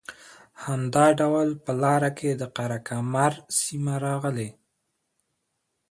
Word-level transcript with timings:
همدا 0.63 1.05
ډول 1.19 1.47
په 1.65 1.71
لاره 1.83 2.09
کې 2.17 2.29
د 2.41 2.43
قره 2.55 2.79
کمر 2.87 3.33
سیمه 3.61 3.95
راغلې 4.05 4.49